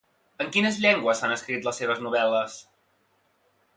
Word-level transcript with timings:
En 0.43 0.47
quines 0.55 0.79
llengües 0.85 1.21
s'han 1.23 1.35
escrit 1.37 1.67
les 1.67 1.81
seves 1.83 2.01
novel·les? 2.07 2.57